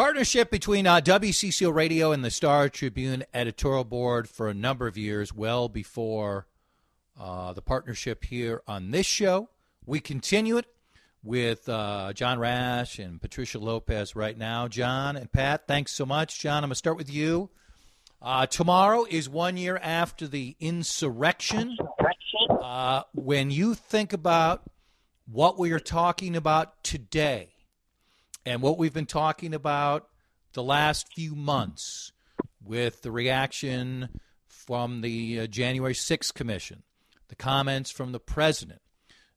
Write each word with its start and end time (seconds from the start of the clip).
Partnership 0.00 0.50
between 0.50 0.86
uh, 0.86 1.02
WCCO 1.02 1.74
Radio 1.74 2.10
and 2.10 2.24
the 2.24 2.30
Star 2.30 2.70
Tribune 2.70 3.22
editorial 3.34 3.84
board 3.84 4.30
for 4.30 4.48
a 4.48 4.54
number 4.54 4.86
of 4.86 4.96
years, 4.96 5.34
well 5.34 5.68
before 5.68 6.46
uh, 7.20 7.52
the 7.52 7.60
partnership 7.60 8.24
here 8.24 8.62
on 8.66 8.92
this 8.92 9.04
show. 9.04 9.50
We 9.84 10.00
continue 10.00 10.56
it 10.56 10.64
with 11.22 11.68
uh, 11.68 12.14
John 12.14 12.38
Rash 12.38 12.98
and 12.98 13.20
Patricia 13.20 13.58
Lopez 13.58 14.16
right 14.16 14.38
now. 14.38 14.68
John 14.68 15.16
and 15.16 15.30
Pat, 15.30 15.66
thanks 15.66 15.92
so 15.92 16.06
much. 16.06 16.40
John, 16.40 16.64
I'm 16.64 16.68
going 16.68 16.70
to 16.70 16.76
start 16.76 16.96
with 16.96 17.12
you. 17.12 17.50
Uh, 18.22 18.46
tomorrow 18.46 19.04
is 19.04 19.28
one 19.28 19.58
year 19.58 19.76
after 19.82 20.26
the 20.26 20.56
insurrection. 20.60 21.76
Uh, 22.48 23.02
when 23.12 23.50
you 23.50 23.74
think 23.74 24.14
about 24.14 24.62
what 25.30 25.58
we 25.58 25.72
are 25.72 25.78
talking 25.78 26.36
about 26.36 26.82
today 26.82 27.50
and 28.46 28.62
what 28.62 28.78
we've 28.78 28.94
been 28.94 29.06
talking 29.06 29.54
about 29.54 30.08
the 30.52 30.62
last 30.62 31.12
few 31.12 31.34
months 31.34 32.12
with 32.64 33.02
the 33.02 33.10
reaction 33.10 34.08
from 34.46 35.00
the 35.00 35.40
uh, 35.40 35.46
January 35.46 35.94
6th 35.94 36.34
Commission, 36.34 36.82
the 37.28 37.36
comments 37.36 37.90
from 37.90 38.12
the 38.12 38.20
President, 38.20 38.80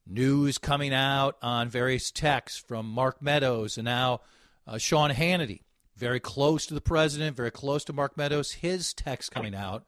news 0.08 0.58
coming 0.58 0.94
out 0.94 1.38
on 1.42 1.70
various 1.70 2.12
texts 2.12 2.60
from 2.60 2.86
Mark 2.88 3.22
Meadows 3.22 3.78
and 3.78 3.86
now 3.86 4.22
uh, 4.68 4.78
Sean 4.78 5.12
Hannity, 5.12 5.62
very 5.96 6.20
close 6.20 6.66
to 6.66 6.74
the 6.74 6.82
President, 6.82 7.36
very 7.36 7.52
close 7.52 7.84
to 7.86 7.94
Mark 7.94 8.18
Meadows, 8.18 8.52
his 8.54 8.94
text 8.94 9.32
coming 9.32 9.56
out. 9.56 9.86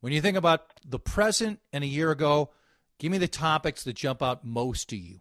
When 0.00 0.12
you 0.12 0.20
think 0.20 0.36
about 0.36 0.66
the 0.86 1.00
present 1.00 1.60
and 1.72 1.82
a 1.82 1.88
year 1.88 2.10
ago, 2.10 2.50
give 2.98 3.10
me 3.10 3.18
the 3.18 3.28
topics 3.28 3.82
that 3.84 3.94
jump 3.94 4.22
out 4.22 4.44
most 4.44 4.88
to 4.90 4.96
you 4.96 5.20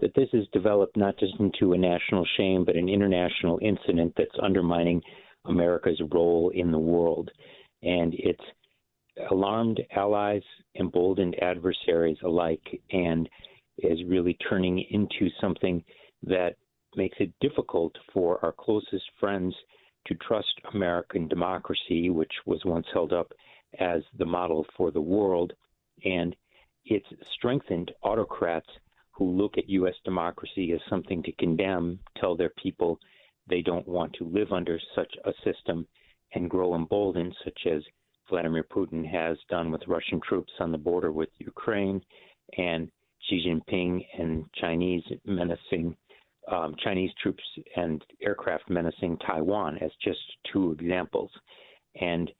that 0.00 0.14
this 0.14 0.28
has 0.32 0.46
developed 0.52 0.96
not 0.96 1.18
just 1.18 1.34
into 1.40 1.72
a 1.72 1.78
national 1.78 2.24
shame, 2.36 2.64
but 2.64 2.76
an 2.76 2.88
international 2.88 3.58
incident 3.60 4.12
that's 4.16 4.38
undermining 4.42 5.02
America's 5.46 6.00
role 6.12 6.50
in 6.54 6.70
the 6.70 6.78
world. 6.78 7.30
And 7.82 8.14
it's 8.14 8.44
alarmed 9.30 9.80
allies, 9.94 10.42
emboldened 10.78 11.36
adversaries 11.42 12.18
alike, 12.22 12.80
and 12.92 13.28
is 13.78 13.98
really 14.06 14.36
turning 14.48 14.84
into 14.90 15.28
something 15.40 15.84
that 16.22 16.56
makes 16.96 17.16
it 17.20 17.32
difficult 17.40 17.94
for 18.12 18.44
our 18.44 18.52
closest 18.52 19.04
friends 19.20 19.54
to 20.06 20.14
trust 20.16 20.60
American 20.74 21.28
democracy, 21.28 22.10
which 22.10 22.32
was 22.46 22.64
once 22.64 22.86
held 22.92 23.12
up 23.12 23.32
as 23.78 24.02
the 24.16 24.24
model 24.24 24.64
for 24.76 24.90
the 24.90 25.00
world. 25.00 25.52
And 26.04 26.34
it's 26.84 27.06
strengthened 27.34 27.92
autocrats 28.02 28.68
who 29.18 29.36
look 29.36 29.58
at 29.58 29.68
U.S. 29.68 29.94
democracy 30.04 30.72
as 30.72 30.80
something 30.88 31.22
to 31.24 31.32
condemn, 31.32 31.98
tell 32.20 32.36
their 32.36 32.52
people 32.62 32.98
they 33.48 33.62
don't 33.62 33.86
want 33.88 34.12
to 34.14 34.24
live 34.24 34.52
under 34.52 34.78
such 34.94 35.12
a 35.24 35.32
system, 35.44 35.86
and 36.34 36.48
grow 36.48 36.74
emboldened, 36.74 37.34
such 37.44 37.66
as 37.66 37.82
Vladimir 38.30 38.62
Putin 38.62 39.04
has 39.10 39.36
done 39.50 39.72
with 39.72 39.88
Russian 39.88 40.20
troops 40.20 40.52
on 40.60 40.70
the 40.70 40.78
border 40.78 41.10
with 41.10 41.30
Ukraine, 41.38 42.00
and 42.56 42.90
Xi 43.28 43.44
Jinping 43.46 44.06
and 44.18 44.44
Chinese 44.54 45.02
menacing 45.24 45.96
um, 46.50 46.74
Chinese 46.82 47.10
troops 47.20 47.42
and 47.76 48.02
aircraft 48.22 48.70
menacing 48.70 49.18
Taiwan 49.18 49.78
as 49.78 49.90
just 50.02 50.20
two 50.52 50.72
examples. 50.72 51.30
And 52.00 52.30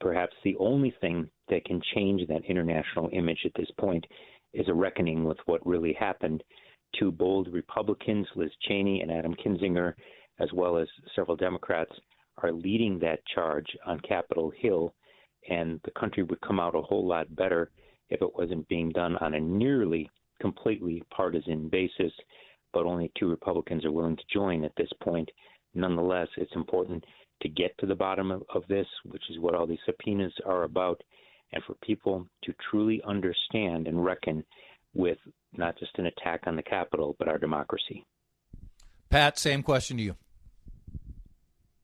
perhaps 0.00 0.34
the 0.42 0.56
only 0.58 0.94
thing 1.00 1.28
that 1.48 1.64
can 1.64 1.80
change 1.94 2.26
that 2.28 2.44
international 2.44 3.08
image 3.12 3.40
at 3.44 3.52
this 3.56 3.70
point 3.78 4.04
is 4.54 4.68
a 4.68 4.74
reckoning 4.74 5.24
with 5.24 5.38
what 5.46 5.66
really 5.66 5.92
happened. 5.92 6.42
Two 6.98 7.10
bold 7.10 7.48
Republicans, 7.52 8.26
Liz 8.36 8.50
Cheney 8.62 9.00
and 9.00 9.10
Adam 9.10 9.34
Kinzinger, 9.34 9.94
as 10.38 10.48
well 10.52 10.76
as 10.78 10.88
several 11.14 11.36
Democrats, 11.36 11.92
are 12.38 12.52
leading 12.52 12.98
that 12.98 13.24
charge 13.34 13.66
on 13.86 14.00
Capitol 14.00 14.52
Hill, 14.56 14.94
and 15.48 15.80
the 15.84 15.90
country 15.92 16.22
would 16.22 16.40
come 16.40 16.58
out 16.58 16.74
a 16.74 16.82
whole 16.82 17.06
lot 17.06 17.34
better 17.36 17.70
if 18.10 18.20
it 18.22 18.34
wasn't 18.36 18.68
being 18.68 18.90
done 18.90 19.16
on 19.18 19.34
a 19.34 19.40
nearly 19.40 20.10
completely 20.40 21.02
partisan 21.14 21.68
basis, 21.68 22.12
but 22.72 22.86
only 22.86 23.10
two 23.18 23.28
Republicans 23.28 23.84
are 23.84 23.92
willing 23.92 24.16
to 24.16 24.22
join 24.32 24.64
at 24.64 24.72
this 24.76 24.90
point. 25.02 25.30
Nonetheless, 25.74 26.28
it's 26.36 26.54
important 26.54 27.04
to 27.42 27.48
get 27.48 27.76
to 27.78 27.86
the 27.86 27.94
bottom 27.94 28.30
of, 28.30 28.42
of 28.54 28.62
this, 28.68 28.86
which 29.04 29.22
is 29.30 29.38
what 29.38 29.54
all 29.54 29.66
these 29.66 29.78
subpoenas 29.86 30.32
are 30.46 30.64
about, 30.64 31.00
and 31.54 31.62
for 31.64 31.74
people 31.82 32.26
to 32.42 32.52
truly 32.70 33.00
understand 33.06 33.86
and 33.88 34.04
reckon 34.04 34.44
with 34.92 35.18
not 35.56 35.78
just 35.78 35.92
an 35.98 36.06
attack 36.06 36.42
on 36.46 36.56
the 36.56 36.62
Capitol, 36.62 37.16
but 37.18 37.28
our 37.28 37.38
democracy. 37.38 38.04
Pat, 39.08 39.38
same 39.38 39.62
question 39.62 39.96
to 39.96 40.02
you. 40.02 40.16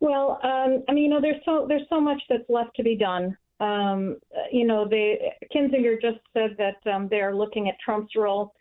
Well, 0.00 0.40
um, 0.42 0.82
I 0.88 0.92
mean, 0.92 1.04
you 1.04 1.10
know, 1.10 1.20
there's 1.20 1.42
so 1.44 1.66
there's 1.68 1.86
so 1.88 2.00
much 2.00 2.20
that's 2.28 2.48
left 2.48 2.74
to 2.76 2.82
be 2.82 2.96
done. 2.96 3.36
Um, 3.60 4.16
you 4.50 4.66
know, 4.66 4.88
they 4.88 5.32
Kinzinger 5.54 6.00
just 6.00 6.18
said 6.32 6.56
that 6.58 6.90
um, 6.90 7.08
they're 7.08 7.34
looking 7.34 7.68
at 7.68 7.74
Trump's 7.84 8.16
role. 8.16 8.52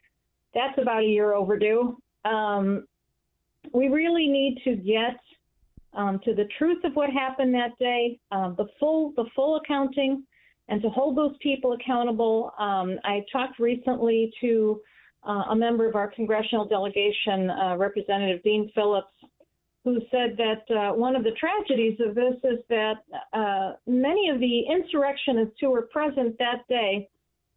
That's 0.53 0.77
about 0.77 1.03
a 1.03 1.05
year 1.05 1.33
overdue. 1.33 1.97
Um, 2.25 2.85
we 3.73 3.87
really 3.87 4.27
need 4.27 4.59
to 4.65 4.75
get 4.75 5.19
um, 5.93 6.19
to 6.25 6.35
the 6.35 6.47
truth 6.57 6.83
of 6.83 6.93
what 6.93 7.09
happened 7.09 7.53
that 7.55 7.77
day, 7.79 8.19
um, 8.31 8.55
the 8.57 8.67
full 8.79 9.13
the 9.15 9.25
full 9.35 9.55
accounting, 9.55 10.23
and 10.69 10.81
to 10.83 10.89
hold 10.89 11.17
those 11.17 11.35
people 11.41 11.73
accountable. 11.73 12.53
Um, 12.59 12.99
I 13.03 13.25
talked 13.31 13.59
recently 13.59 14.31
to 14.39 14.79
uh, 15.27 15.43
a 15.49 15.55
member 15.55 15.87
of 15.87 15.95
our 15.95 16.09
congressional 16.11 16.65
delegation, 16.65 17.49
uh, 17.49 17.75
Representative 17.77 18.41
Dean 18.43 18.71
Phillips, 18.73 19.07
who 19.83 19.99
said 20.11 20.37
that 20.37 20.75
uh, 20.75 20.93
one 20.93 21.15
of 21.15 21.23
the 21.23 21.31
tragedies 21.31 21.99
of 21.99 22.13
this 22.13 22.35
is 22.43 22.59
that 22.69 22.97
uh, 23.33 23.73
many 23.87 24.29
of 24.29 24.39
the 24.39 24.61
insurrectionists 24.69 25.55
who 25.59 25.71
were 25.71 25.83
present 25.91 26.37
that 26.37 26.67
day 26.69 27.09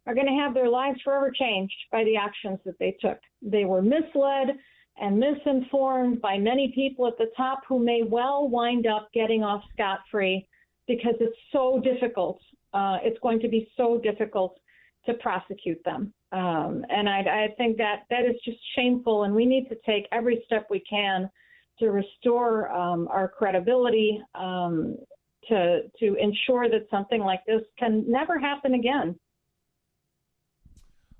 are 0.07 0.15
going 0.15 0.27
to 0.27 0.33
have 0.33 0.53
their 0.53 0.69
lives 0.69 0.99
forever 1.03 1.31
changed 1.31 1.75
by 1.91 2.03
the 2.03 2.17
actions 2.17 2.59
that 2.65 2.77
they 2.79 2.97
took. 2.99 3.19
They 3.41 3.65
were 3.65 3.81
misled 3.81 4.57
and 4.97 5.19
misinformed 5.19 6.21
by 6.21 6.37
many 6.37 6.71
people 6.75 7.07
at 7.07 7.17
the 7.17 7.31
top 7.37 7.61
who 7.67 7.79
may 7.79 8.01
well 8.03 8.47
wind 8.47 8.87
up 8.87 9.09
getting 9.13 9.43
off 9.43 9.63
scot 9.73 9.99
free 10.11 10.47
because 10.87 11.15
it's 11.19 11.37
so 11.51 11.81
difficult 11.83 12.39
uh, 12.73 12.97
it's 13.03 13.19
going 13.21 13.39
to 13.39 13.47
be 13.47 13.69
so 13.77 13.99
difficult 14.03 14.57
to 15.05 15.13
prosecute 15.15 15.83
them. 15.83 16.13
Um, 16.31 16.85
and 16.89 17.07
I, 17.07 17.19
I 17.19 17.47
think 17.57 17.77
that 17.77 18.03
that 18.09 18.25
is 18.25 18.35
just 18.43 18.57
shameful, 18.75 19.23
and 19.23 19.35
we 19.35 19.45
need 19.45 19.69
to 19.69 19.75
take 19.85 20.07
every 20.11 20.41
step 20.45 20.67
we 20.69 20.79
can 20.89 21.29
to 21.79 21.91
restore 21.91 22.71
um, 22.71 23.07
our 23.09 23.27
credibility, 23.27 24.21
um, 24.35 24.97
to 25.49 25.81
to 25.99 26.15
ensure 26.15 26.69
that 26.69 26.87
something 26.89 27.21
like 27.21 27.41
this 27.45 27.61
can 27.77 28.09
never 28.09 28.39
happen 28.39 28.73
again. 28.73 29.19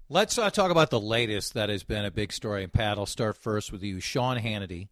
Let's 0.09 0.37
uh, 0.37 0.49
talk 0.49 0.71
about 0.71 0.89
the 0.89 0.99
latest 0.99 1.53
that 1.55 1.69
has 1.69 1.83
been 1.83 2.05
a 2.05 2.11
big 2.11 2.31
story. 2.31 2.63
And 2.63 2.71
Pat, 2.71 2.97
I'll 2.97 3.05
start 3.05 3.37
first 3.37 3.71
with 3.71 3.83
you. 3.83 3.99
Sean 3.99 4.37
Hannity, 4.37 4.89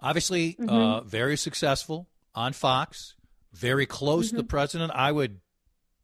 obviously 0.00 0.54
mm-hmm. 0.54 0.68
uh, 0.68 1.00
very 1.02 1.36
successful 1.36 2.08
on 2.34 2.52
Fox, 2.52 3.14
very 3.52 3.86
close 3.86 4.28
mm-hmm. 4.28 4.36
to 4.36 4.42
the 4.42 4.48
president. 4.48 4.92
I 4.94 5.12
would 5.12 5.40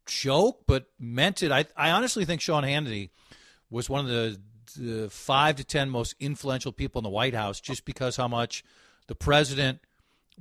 joke, 0.05 0.63
but 0.67 0.87
meant 0.99 1.43
it. 1.43 1.51
I, 1.51 1.65
I 1.75 1.91
honestly 1.91 2.25
think 2.25 2.41
Sean 2.41 2.63
Hannity 2.63 3.09
was 3.69 3.89
one 3.89 4.05
of 4.05 4.11
the, 4.11 4.39
the 4.77 5.09
five 5.09 5.55
to 5.57 5.63
ten 5.63 5.89
most 5.89 6.15
influential 6.19 6.71
people 6.71 6.99
in 6.99 7.03
the 7.03 7.09
White 7.09 7.33
House 7.33 7.59
just 7.59 7.85
because 7.85 8.15
how 8.15 8.27
much 8.27 8.63
the 9.07 9.15
president 9.15 9.79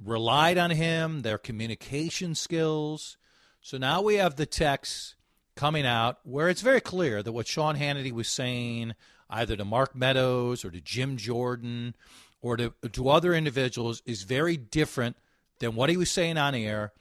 relied 0.02 0.58
on 0.58 0.70
him, 0.70 1.22
their 1.22 1.38
communication 1.38 2.34
skills. 2.34 3.16
So 3.60 3.78
now 3.78 4.02
we 4.02 4.16
have 4.16 4.36
the 4.36 4.46
text 4.46 5.14
coming 5.54 5.86
out 5.86 6.18
where 6.24 6.48
it's 6.48 6.62
very 6.62 6.80
clear 6.80 7.22
that 7.22 7.32
what 7.32 7.46
Sean 7.46 7.76
Hannity 7.76 8.12
was 8.12 8.28
saying, 8.28 8.94
either 9.28 9.56
to 9.56 9.64
Mark 9.64 9.94
Meadows 9.94 10.64
or 10.64 10.70
to 10.70 10.80
Jim 10.80 11.16
Jordan 11.16 11.94
or 12.40 12.56
to, 12.56 12.72
to 12.92 13.08
other 13.08 13.34
individuals, 13.34 14.02
is 14.06 14.22
very 14.22 14.56
different 14.56 15.16
than 15.58 15.74
what 15.74 15.90
he 15.90 15.96
was 15.96 16.10
saying 16.10 16.38
on 16.38 16.54
air 16.54 16.92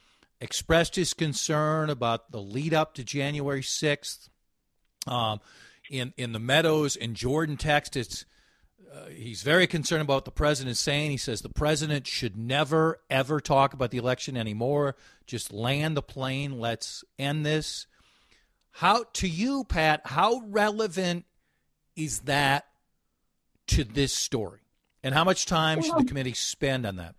expressed 0.42 0.96
his 0.96 1.14
concern 1.14 1.90
about 1.90 2.32
the 2.32 2.42
lead 2.42 2.74
up 2.74 2.96
to 2.96 3.04
January 3.04 3.62
6th. 3.62 4.30
Um, 5.08 5.40
in, 5.90 6.14
in 6.18 6.32
the 6.32 6.40
Meadows 6.40 6.96
and 6.96 7.16
Jordan 7.16 7.58
text, 7.58 7.96
it's, 7.96 8.26
uh, 8.94 9.06
he's 9.06 9.44
very 9.44 9.68
concerned 9.68 10.02
about 10.02 10.14
what 10.16 10.26
the 10.26 10.32
president 10.32 10.72
is 10.72 10.80
saying. 10.80 11.12
He 11.12 11.18
says 11.18 11.42
the 11.42 11.50
president 11.50 12.08
should 12.08 12.36
never, 12.36 13.00
ever 13.10 13.40
talk 13.40 13.74
about 13.74 13.92
the 13.92 13.98
election 13.98 14.36
anymore. 14.36 14.96
Just 15.28 15.54
land 15.54 15.96
the 15.96 16.02
plane. 16.02 16.60
Let's 16.60 17.04
end 17.20 17.46
this. 17.46 17.88
How, 18.72 19.06
to 19.14 19.28
you, 19.28 19.64
Pat, 19.66 20.02
how 20.06 20.42
relevant 20.48 21.26
is 21.96 22.22
that 22.22 22.66
to 23.68 23.84
this 23.84 24.14
story? 24.14 24.62
And 25.04 25.14
how 25.14 25.24
much 25.24 25.46
time 25.46 25.82
should 25.82 25.98
the 25.98 26.06
committee 26.06 26.34
spend 26.34 26.86
on 26.86 26.98
that? 26.98 27.16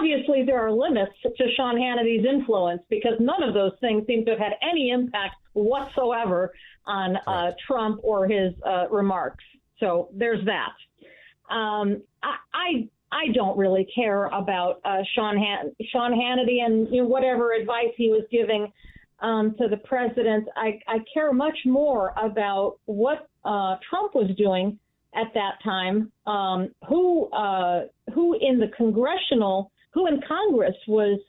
Obviously 0.00 0.44
there 0.44 0.60
are 0.60 0.72
limits 0.72 1.12
to 1.22 1.44
Sean 1.56 1.76
Hannity's 1.76 2.24
influence 2.24 2.82
because 2.88 3.14
none 3.20 3.42
of 3.42 3.54
those 3.54 3.72
things 3.80 4.06
seem 4.06 4.24
to 4.24 4.32
have 4.32 4.40
had 4.40 4.52
any 4.62 4.90
impact 4.90 5.36
whatsoever 5.52 6.52
on 6.86 7.16
uh, 7.26 7.52
Trump 7.66 8.00
or 8.02 8.26
his 8.26 8.52
uh, 8.66 8.88
remarks. 8.90 9.44
So 9.78 10.08
there's 10.14 10.44
that. 10.46 11.54
Um, 11.54 12.02
I, 12.22 12.36
I 12.54 12.88
I 13.12 13.32
don't 13.34 13.58
really 13.58 13.88
care 13.92 14.26
about 14.26 14.80
uh, 14.84 14.98
Sean 15.14 15.36
Han- 15.36 15.72
Sean 15.90 16.12
Hannity 16.12 16.64
and 16.64 16.88
you 16.94 17.02
know, 17.02 17.08
whatever 17.08 17.52
advice 17.52 17.92
he 17.96 18.08
was 18.08 18.22
giving 18.30 18.72
um, 19.18 19.54
to 19.58 19.68
the 19.68 19.78
president. 19.78 20.46
I, 20.56 20.78
I 20.86 20.98
care 21.12 21.32
much 21.32 21.58
more 21.66 22.14
about 22.16 22.78
what 22.84 23.28
uh, 23.44 23.76
Trump 23.88 24.14
was 24.14 24.30
doing 24.36 24.78
at 25.14 25.34
that 25.34 25.54
time. 25.64 26.12
Um, 26.26 26.68
who 26.88 27.28
uh, 27.30 27.86
who 28.14 28.36
in 28.40 28.60
the 28.60 28.68
congressional 28.76 29.72
who 29.92 30.06
in 30.06 30.20
Congress 30.26 30.76
was 30.86 31.20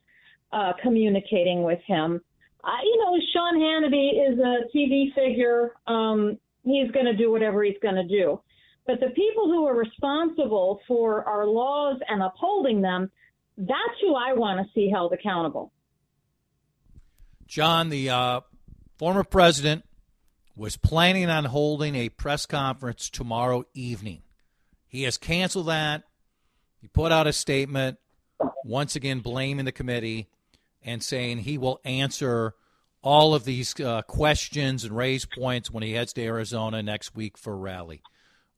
uh, 0.52 0.74
communicating 0.82 1.64
with 1.64 1.80
him. 1.86 2.22
you 2.84 2.98
know, 3.00 3.18
Sean 3.34 3.60
Hannity 3.60 4.32
is 4.32 4.40
a 4.40 4.76
TV 4.76 5.14
figure. 5.16 5.74
Um, 5.88 6.38
he's 6.64 6.92
going 6.92 7.06
to 7.06 7.16
do 7.16 7.32
whatever 7.32 7.64
he's 7.64 7.78
going 7.82 7.96
to 7.96 8.08
do. 8.08 8.40
But 8.86 9.00
the 9.00 9.10
people 9.10 9.46
who 9.46 9.66
are 9.68 9.76
responsible 9.76 10.82
for 10.88 11.24
our 11.26 11.46
laws 11.46 12.00
and 12.08 12.22
upholding 12.22 12.82
them, 12.82 13.12
that's 13.58 14.00
who 14.02 14.16
I 14.16 14.34
want 14.34 14.66
to 14.66 14.74
see 14.74 14.90
held 14.90 15.14
accountable. 15.14 15.72
John, 17.48 17.90
the 17.90 18.10
uh, 18.10 18.42
former 18.98 19.24
president, 19.24 19.84
was 20.56 20.78
planning 20.78 21.30
on 21.30 21.46
holding 21.46 21.96
a 21.96 22.10
press 22.10 22.46
conference 22.46 23.10
tomorrow 23.10 23.66
evening. 23.74 24.24
He 24.88 25.04
has 25.04 25.18
canceled 25.18 25.68
that. 25.68 26.04
He 26.82 26.88
put 26.88 27.12
out 27.12 27.28
a 27.28 27.34
statement, 27.34 27.98
once 28.64 28.96
again 28.96 29.20
blaming 29.20 29.66
the 29.66 29.72
committee 29.72 30.28
and 30.84 31.04
saying 31.04 31.40
he 31.40 31.58
will 31.58 31.80
answer 31.84 32.54
all 33.04 33.34
of 33.34 33.46
these 33.46 33.80
uh, 33.80 34.02
questions 34.04 34.84
and 34.84 34.96
raise 34.96 35.26
points 35.26 35.72
when 35.72 35.84
he 35.84 35.94
heads 35.94 36.14
to 36.14 36.24
Arizona 36.24 36.84
next 36.84 37.16
week 37.16 37.38
for 37.38 37.58
rally. 37.58 38.02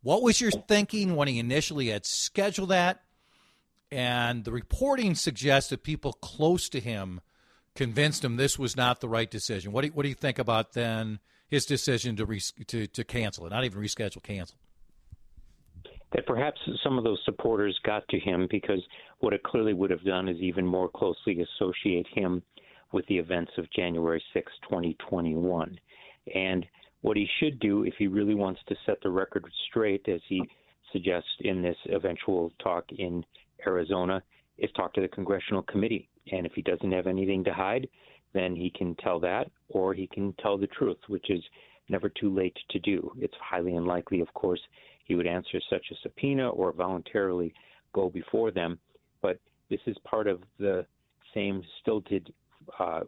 What 0.02 0.22
was 0.22 0.42
your 0.42 0.52
thinking 0.52 1.16
when 1.16 1.30
he 1.30 1.40
initially 1.40 1.88
had 1.88 2.06
scheduled 2.06 2.70
that? 2.70 3.04
And 3.90 4.44
the 4.44 4.52
reporting 4.52 5.16
suggests 5.16 5.70
that 5.70 5.84
people 5.84 6.14
close 6.14 6.68
to 6.70 6.80
him 6.80 7.22
convinced 7.76 8.24
him 8.24 8.36
this 8.36 8.60
was 8.60 8.76
not 8.76 9.02
the 9.02 9.10
right 9.10 9.30
decision. 9.30 9.72
What 9.72 9.82
do 9.82 9.88
you, 9.88 9.94
what 9.94 10.04
do 10.04 10.10
you 10.10 10.16
think 10.16 10.40
about 10.40 10.74
then 10.74 11.20
his 11.48 11.66
decision 11.66 12.16
to, 12.18 12.26
res, 12.26 12.54
to 12.68 12.88
to 12.88 13.04
cancel 13.04 13.46
it, 13.46 13.52
not 13.52 13.64
even 13.64 13.82
reschedule, 13.82 14.24
cancel? 14.24 14.58
That 16.14 16.28
perhaps 16.28 16.60
some 16.84 16.98
of 16.98 17.04
those 17.04 17.20
supporters 17.26 17.78
got 17.84 18.08
to 18.10 18.20
him 18.20 18.48
because 18.50 18.82
what 19.20 19.34
it 19.34 19.44
clearly 19.44 19.74
would 19.74 19.90
have 19.90 20.04
done 20.04 20.30
is 20.30 20.38
even 20.38 20.66
more 20.66 20.90
closely 20.90 21.42
associate 21.42 22.08
him 22.14 22.44
with 22.92 23.06
the 23.08 23.18
events 23.18 23.52
of 23.58 23.72
January 23.72 24.24
6, 24.34 24.52
2021. 24.70 25.80
And 26.36 26.66
what 27.02 27.18
he 27.18 27.28
should 27.40 27.60
do 27.60 27.84
if 27.84 27.96
he 27.98 28.08
really 28.08 28.36
wants 28.36 28.62
to 28.68 28.76
set 28.86 29.02
the 29.02 29.10
record 29.10 29.46
straight, 29.70 30.08
as 30.08 30.22
he 30.30 30.44
suggests 30.92 31.30
in 31.40 31.62
this 31.62 31.78
eventual 31.92 32.52
talk 32.62 32.86
in 32.98 33.26
Arizona, 33.66 34.22
is 34.60 34.70
talk 34.76 34.94
to 34.94 35.02
the 35.02 35.08
congressional 35.08 35.64
committee. 35.64 36.08
And 36.32 36.46
if 36.46 36.54
he 36.54 36.62
doesn't 36.62 36.92
have 36.92 37.08
anything 37.08 37.44
to 37.46 37.54
hide, 37.54 37.88
then 38.34 38.56
he 38.56 38.70
can 38.70 38.96
tell 38.96 39.20
that, 39.22 39.50
or 39.70 39.94
he 39.94 40.08
can 40.08 40.34
tell 40.34 40.58
the 40.58 40.68
truth, 40.68 41.00
which 41.08 41.30
is 41.30 41.44
never 41.90 42.10
too 42.10 42.34
late 42.34 42.58
to 42.70 42.80
do. 42.80 43.12
It's 43.20 43.34
highly 43.42 43.76
unlikely, 43.76 44.22
of 44.22 44.34
course, 44.34 44.62
he 45.04 45.16
would 45.16 45.28
answer 45.28 45.60
such 45.70 45.86
a 45.92 45.96
subpoena 46.02 46.50
or 46.50 46.72
voluntarily 46.72 47.54
go 47.94 48.10
before 48.10 48.52
them. 48.52 48.80
But 49.22 49.40
this 49.70 49.82
is 49.86 49.96
part 50.04 50.28
of 50.28 50.42
the 50.60 50.86
same 51.34 51.64
stilted 51.82 52.34
uh, 52.80 53.02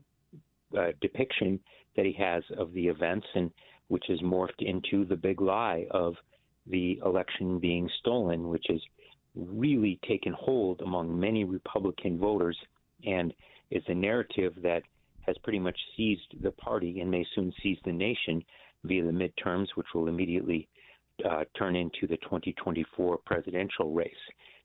uh, 0.77 0.88
depiction 1.01 1.59
that 1.95 2.06
he 2.06 2.13
has 2.13 2.44
of 2.57 2.74
the 2.74 2.88
events, 2.88 3.27
and 3.36 3.51
which 3.88 4.06
has 4.07 4.19
morphed 4.19 4.59
into 4.59 5.06
the 5.06 5.15
big 5.15 5.42
lie 5.42 5.86
of 5.92 6.15
the 6.68 7.00
election 7.06 7.59
being 7.59 7.89
stolen, 8.00 8.50
which 8.50 8.65
has 8.68 8.81
really 9.36 10.00
taken 10.07 10.33
hold 10.33 10.81
among 10.81 11.19
many 11.19 11.44
Republican 11.44 12.18
voters 12.18 12.57
and 13.06 13.33
is 13.71 13.83
a 13.88 13.94
narrative 13.94 14.53
that 14.63 14.81
has 15.21 15.36
pretty 15.44 15.59
much 15.59 15.77
seized 15.95 16.41
the 16.41 16.51
party 16.51 17.00
and 17.01 17.09
may 17.09 17.25
soon 17.36 17.53
seize 17.62 17.77
the 17.86 17.91
nation 17.91 18.44
via 18.83 19.03
the 19.03 19.12
midterms, 19.12 19.68
which 19.75 19.88
will 19.94 20.07
immediately 20.07 20.68
uh, 21.23 21.44
turn 21.57 21.75
into 21.75 22.07
the 22.07 22.17
2024 22.17 23.19
presidential 23.25 23.91
race. 23.91 24.12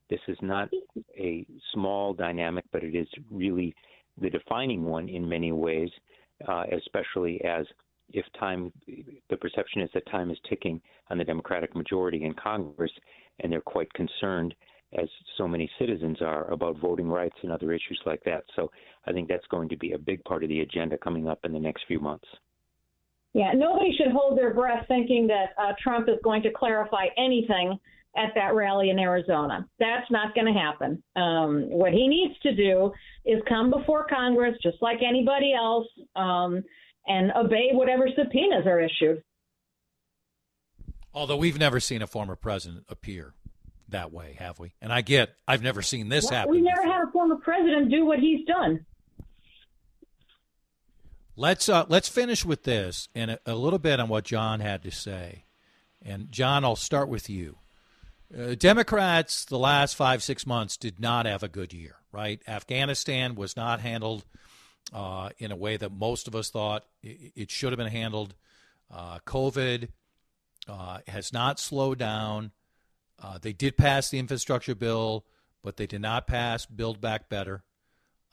This 0.09 0.19
is 0.27 0.37
not 0.41 0.69
a 1.17 1.45
small 1.73 2.13
dynamic, 2.13 2.65
but 2.71 2.83
it 2.83 2.95
is 2.95 3.07
really 3.29 3.73
the 4.19 4.29
defining 4.29 4.83
one 4.83 5.07
in 5.07 5.27
many 5.27 5.51
ways, 5.51 5.89
uh, 6.47 6.63
especially 6.75 7.41
as 7.45 7.65
if 8.13 8.25
time, 8.37 8.73
the 9.29 9.37
perception 9.37 9.81
is 9.81 9.89
that 9.93 10.05
time 10.11 10.31
is 10.31 10.37
ticking 10.49 10.81
on 11.09 11.17
the 11.17 11.23
Democratic 11.23 11.75
majority 11.75 12.23
in 12.25 12.33
Congress, 12.33 12.91
and 13.39 13.51
they're 13.51 13.61
quite 13.61 13.91
concerned, 13.93 14.53
as 14.99 15.07
so 15.37 15.47
many 15.47 15.69
citizens 15.79 16.21
are, 16.21 16.51
about 16.51 16.77
voting 16.77 17.07
rights 17.07 17.37
and 17.43 17.51
other 17.51 17.71
issues 17.71 17.99
like 18.05 18.21
that. 18.25 18.43
So 18.57 18.69
I 19.07 19.13
think 19.13 19.29
that's 19.29 19.47
going 19.47 19.69
to 19.69 19.77
be 19.77 19.93
a 19.93 19.97
big 19.97 20.21
part 20.25 20.43
of 20.43 20.49
the 20.49 20.59
agenda 20.59 20.97
coming 20.97 21.29
up 21.29 21.39
in 21.45 21.53
the 21.53 21.59
next 21.59 21.83
few 21.87 21.99
months. 21.99 22.27
Yeah, 23.33 23.53
nobody 23.55 23.95
should 23.95 24.11
hold 24.11 24.37
their 24.37 24.53
breath 24.53 24.85
thinking 24.87 25.27
that 25.27 25.53
uh, 25.57 25.73
Trump 25.81 26.09
is 26.09 26.17
going 26.23 26.43
to 26.43 26.51
clarify 26.51 27.05
anything 27.17 27.79
at 28.17 28.31
that 28.35 28.53
rally 28.53 28.89
in 28.89 28.99
Arizona. 28.99 29.65
That's 29.79 30.09
not 30.11 30.35
going 30.35 30.53
to 30.53 30.59
happen. 30.59 31.01
Um, 31.15 31.69
what 31.69 31.93
he 31.93 32.07
needs 32.07 32.37
to 32.41 32.53
do 32.53 32.91
is 33.25 33.41
come 33.47 33.69
before 33.69 34.05
Congress, 34.07 34.57
just 34.61 34.77
like 34.81 34.97
anybody 35.07 35.53
else, 35.53 35.87
um, 36.15 36.61
and 37.07 37.31
obey 37.31 37.69
whatever 37.71 38.09
subpoenas 38.09 38.65
are 38.65 38.81
issued. 38.81 39.23
Although 41.13 41.37
we've 41.37 41.59
never 41.59 41.79
seen 41.79 42.01
a 42.01 42.07
former 42.07 42.35
president 42.35 42.85
appear 42.89 43.33
that 43.89 44.11
way, 44.11 44.35
have 44.39 44.59
we? 44.59 44.73
And 44.81 44.91
I 44.91 45.01
get, 45.01 45.35
I've 45.47 45.63
never 45.63 45.81
seen 45.81 46.09
this 46.09 46.25
well, 46.25 46.33
happen. 46.33 46.51
We 46.51 46.61
never 46.61 46.81
before. 46.81 46.93
had 46.93 47.07
a 47.07 47.11
former 47.11 47.35
president 47.35 47.91
do 47.91 48.05
what 48.05 48.19
he's 48.19 48.45
done. 48.45 48.85
Let's 51.35 51.69
uh, 51.69 51.85
let's 51.87 52.09
finish 52.09 52.43
with 52.43 52.63
this 52.63 53.07
and 53.15 53.31
a, 53.31 53.39
a, 53.45 53.55
little 53.55 53.79
bit 53.79 53.99
on 53.99 54.09
what 54.09 54.25
John 54.25 54.59
had 54.59 54.83
to 54.83 54.91
say. 54.91 55.45
And 56.03 56.31
John, 56.31 56.65
I'll 56.65 56.75
start 56.75 57.07
with 57.07 57.29
you. 57.29 57.57
Uh, 58.37 58.55
Democrats 58.55 59.45
the 59.45 59.57
last 59.57 59.95
five 59.95 60.21
six 60.23 60.45
months 60.45 60.77
did 60.77 60.99
not 60.99 61.25
have 61.25 61.43
a 61.43 61.47
good 61.47 61.73
year, 61.73 61.95
right? 62.11 62.41
Afghanistan 62.47 63.35
was 63.35 63.55
not 63.55 63.79
handled 63.79 64.25
uh, 64.93 65.29
in 65.37 65.51
a 65.51 65.55
way 65.55 65.77
that 65.77 65.91
most 65.91 66.27
of 66.27 66.35
us 66.35 66.49
thought 66.49 66.85
it, 67.01 67.31
it 67.35 67.51
should 67.51 67.71
have 67.71 67.77
been 67.77 67.87
handled. 67.87 68.35
Uh, 68.93 69.19
COVID 69.25 69.87
uh, 70.67 70.99
has 71.07 71.31
not 71.31 71.59
slowed 71.59 71.97
down. 71.97 72.51
Uh, 73.21 73.37
they 73.41 73.53
did 73.53 73.77
pass 73.77 74.09
the 74.09 74.19
infrastructure 74.19 74.75
bill, 74.75 75.25
but 75.63 75.77
they 75.77 75.87
did 75.87 76.01
not 76.01 76.27
pass 76.27 76.65
Build 76.65 76.99
Back 76.99 77.29
Better. 77.29 77.63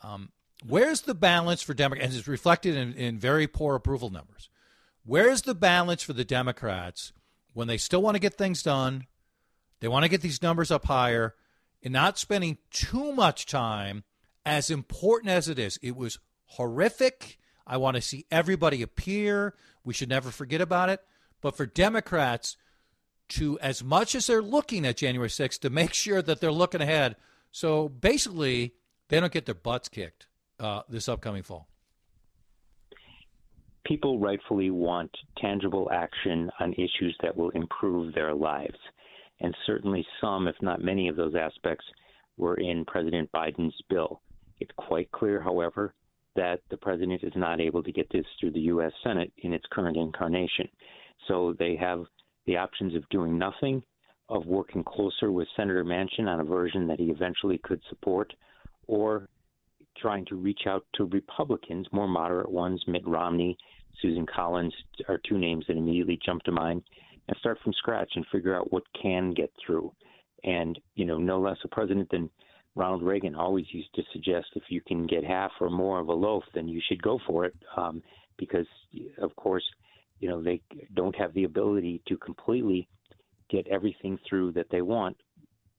Um, 0.02 0.30
Where's 0.66 1.02
the 1.02 1.14
balance 1.14 1.62
for 1.62 1.74
Democrats? 1.74 2.10
And 2.10 2.18
it's 2.18 2.28
reflected 2.28 2.76
in, 2.76 2.94
in 2.94 3.18
very 3.18 3.46
poor 3.46 3.74
approval 3.74 4.10
numbers. 4.10 4.48
Where's 5.04 5.42
the 5.42 5.54
balance 5.54 6.02
for 6.02 6.12
the 6.12 6.24
Democrats 6.24 7.12
when 7.52 7.68
they 7.68 7.78
still 7.78 8.02
want 8.02 8.16
to 8.16 8.20
get 8.20 8.34
things 8.34 8.62
done? 8.62 9.06
They 9.80 9.88
want 9.88 10.04
to 10.04 10.08
get 10.10 10.20
these 10.20 10.42
numbers 10.42 10.70
up 10.70 10.86
higher 10.86 11.34
and 11.82 11.92
not 11.92 12.18
spending 12.18 12.58
too 12.70 13.12
much 13.12 13.46
time, 13.46 14.02
as 14.44 14.70
important 14.70 15.30
as 15.30 15.48
it 15.48 15.58
is. 15.58 15.78
It 15.80 15.94
was 15.94 16.18
horrific. 16.46 17.38
I 17.66 17.76
want 17.76 17.94
to 17.96 18.02
see 18.02 18.26
everybody 18.30 18.82
appear. 18.82 19.54
We 19.84 19.94
should 19.94 20.08
never 20.08 20.30
forget 20.30 20.60
about 20.60 20.88
it. 20.88 21.00
But 21.40 21.56
for 21.56 21.66
Democrats, 21.66 22.56
to 23.28 23.58
as 23.60 23.84
much 23.84 24.14
as 24.14 24.26
they're 24.26 24.42
looking 24.42 24.84
at 24.84 24.96
January 24.96 25.28
6th, 25.28 25.60
to 25.60 25.70
make 25.70 25.94
sure 25.94 26.22
that 26.22 26.40
they're 26.40 26.50
looking 26.50 26.80
ahead. 26.80 27.14
So 27.52 27.88
basically, 27.88 28.74
they 29.08 29.20
don't 29.20 29.32
get 29.32 29.46
their 29.46 29.54
butts 29.54 29.88
kicked 29.88 30.27
uh, 30.60 30.82
this 30.88 31.08
upcoming 31.08 31.42
fall? 31.42 31.68
People 33.86 34.18
rightfully 34.18 34.70
want 34.70 35.10
tangible 35.38 35.90
action 35.92 36.50
on 36.60 36.72
issues 36.74 37.16
that 37.22 37.36
will 37.36 37.50
improve 37.50 38.14
their 38.14 38.34
lives. 38.34 38.76
And 39.40 39.56
certainly 39.66 40.06
some, 40.20 40.46
if 40.46 40.56
not 40.60 40.82
many, 40.82 41.08
of 41.08 41.16
those 41.16 41.34
aspects 41.34 41.84
were 42.36 42.56
in 42.56 42.84
President 42.84 43.30
Biden's 43.32 43.74
bill. 43.88 44.20
It's 44.60 44.72
quite 44.76 45.10
clear, 45.12 45.40
however, 45.40 45.94
that 46.36 46.60
the 46.70 46.76
president 46.76 47.22
is 47.22 47.32
not 47.34 47.60
able 47.60 47.82
to 47.82 47.92
get 47.92 48.08
this 48.12 48.26
through 48.38 48.52
the 48.52 48.60
U.S. 48.60 48.92
Senate 49.02 49.32
in 49.38 49.52
its 49.52 49.64
current 49.72 49.96
incarnation. 49.96 50.68
So 51.26 51.54
they 51.58 51.76
have 51.76 52.04
the 52.46 52.56
options 52.56 52.94
of 52.94 53.08
doing 53.08 53.38
nothing, 53.38 53.82
of 54.28 54.46
working 54.46 54.84
closer 54.84 55.32
with 55.32 55.48
Senator 55.56 55.84
Manchin 55.84 56.26
on 56.26 56.40
a 56.40 56.44
version 56.44 56.86
that 56.88 56.98
he 56.98 57.06
eventually 57.06 57.58
could 57.64 57.80
support, 57.88 58.32
or 58.86 59.28
trying 60.00 60.24
to 60.26 60.36
reach 60.36 60.62
out 60.66 60.84
to 60.94 61.04
Republicans, 61.04 61.86
more 61.92 62.08
moderate 62.08 62.50
ones, 62.50 62.82
Mitt 62.86 63.06
Romney, 63.06 63.56
Susan 64.00 64.26
Collins 64.26 64.74
are 65.08 65.20
two 65.28 65.38
names 65.38 65.64
that 65.66 65.76
immediately 65.76 66.18
jump 66.24 66.42
to 66.44 66.52
mind, 66.52 66.82
and 67.28 67.36
start 67.38 67.58
from 67.62 67.72
scratch 67.74 68.12
and 68.14 68.24
figure 68.32 68.56
out 68.56 68.72
what 68.72 68.84
can 69.00 69.32
get 69.32 69.52
through. 69.64 69.92
And, 70.44 70.78
you 70.94 71.04
know, 71.04 71.18
no 71.18 71.40
less 71.40 71.58
a 71.64 71.68
president 71.68 72.08
than 72.10 72.30
Ronald 72.74 73.02
Reagan 73.02 73.34
always 73.34 73.66
used 73.72 73.92
to 73.94 74.02
suggest 74.12 74.46
if 74.54 74.64
you 74.68 74.80
can 74.80 75.06
get 75.06 75.24
half 75.24 75.50
or 75.60 75.68
more 75.68 75.98
of 75.98 76.08
a 76.08 76.12
loaf, 76.12 76.44
then 76.54 76.68
you 76.68 76.80
should 76.88 77.02
go 77.02 77.18
for 77.26 77.44
it. 77.44 77.54
Um, 77.76 78.02
because, 78.38 78.66
of 79.20 79.34
course, 79.34 79.64
you 80.20 80.28
know, 80.28 80.40
they 80.42 80.60
don't 80.94 81.16
have 81.16 81.34
the 81.34 81.44
ability 81.44 82.02
to 82.06 82.16
completely 82.18 82.88
get 83.50 83.66
everything 83.66 84.18
through 84.28 84.52
that 84.52 84.66
they 84.70 84.82
want 84.82 85.16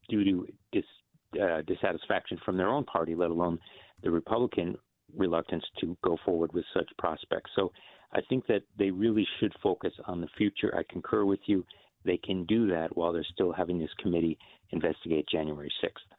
due 0.09 0.23
to 0.25 0.47
dis- 0.71 1.41
uh, 1.41 1.61
dissatisfaction 1.67 2.37
from 2.43 2.57
their 2.57 2.69
own 2.69 2.83
party, 2.83 3.15
let 3.15 3.29
alone 3.29 3.59
the 4.03 4.11
Republican 4.11 4.75
reluctance 5.15 5.63
to 5.81 5.97
go 6.03 6.17
forward 6.25 6.53
with 6.53 6.65
such 6.73 6.89
prospects. 6.97 7.51
So 7.55 7.71
I 8.13 8.21
think 8.29 8.47
that 8.47 8.61
they 8.77 8.91
really 8.91 9.27
should 9.39 9.53
focus 9.61 9.93
on 10.05 10.21
the 10.21 10.27
future. 10.37 10.75
I 10.75 10.83
concur 10.91 11.25
with 11.25 11.39
you. 11.45 11.65
They 12.05 12.17
can 12.17 12.45
do 12.45 12.67
that 12.67 12.95
while 12.95 13.11
they're 13.11 13.25
still 13.33 13.51
having 13.51 13.79
this 13.79 13.89
committee 13.99 14.37
investigate 14.71 15.25
January 15.29 15.71
6th. 15.83 16.15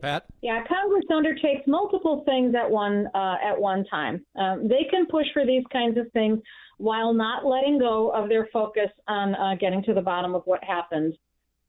Pat? 0.00 0.26
Yeah, 0.42 0.64
Congress 0.68 1.04
undertakes 1.12 1.62
multiple 1.66 2.22
things 2.24 2.54
at 2.54 2.70
one 2.70 3.08
uh, 3.14 3.34
at 3.44 3.58
one 3.58 3.84
time. 3.86 4.24
Um, 4.38 4.68
they 4.68 4.86
can 4.88 5.06
push 5.06 5.26
for 5.32 5.44
these 5.44 5.64
kinds 5.72 5.98
of 5.98 6.10
things 6.12 6.38
while 6.78 7.12
not 7.12 7.44
letting 7.44 7.78
go 7.80 8.10
of 8.10 8.28
their 8.28 8.48
focus 8.52 8.90
on 9.08 9.34
uh, 9.34 9.56
getting 9.60 9.82
to 9.84 9.94
the 9.94 10.00
bottom 10.00 10.36
of 10.36 10.42
what 10.44 10.62
happened 10.62 11.14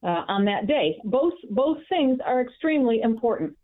uh, 0.03 0.25
on 0.27 0.45
that 0.45 0.67
day. 0.67 0.97
Both 1.05 1.33
both 1.49 1.77
things 1.89 2.19
are 2.23 2.41
extremely 2.41 3.01
important. 3.01 3.55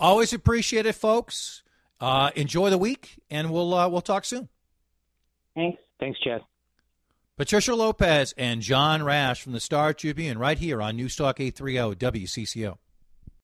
Always 0.00 0.32
appreciate 0.32 0.86
it, 0.86 0.94
folks. 0.94 1.62
Uh, 2.00 2.30
enjoy 2.34 2.70
the 2.70 2.78
week, 2.78 3.20
and 3.30 3.50
we'll 3.50 3.74
uh, 3.74 3.88
we'll 3.88 4.00
talk 4.00 4.24
soon. 4.24 4.48
Thanks. 5.54 5.78
Thanks, 6.00 6.18
Chad. 6.20 6.40
Patricia 7.36 7.74
Lopez 7.74 8.34
and 8.36 8.62
John 8.62 9.02
Rash 9.02 9.42
from 9.42 9.52
the 9.52 9.60
Star 9.60 9.92
Tribune 9.92 10.38
right 10.38 10.58
here 10.58 10.82
on 10.82 10.96
Newstalk 10.96 11.40
830 11.40 11.96
WCCO. 11.96 12.76